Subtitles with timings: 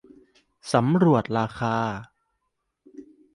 [0.73, 1.77] สำรวจราคา